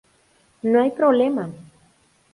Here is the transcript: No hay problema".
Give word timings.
No 0.63 0.81
hay 0.81 0.89
problema". 0.89 1.51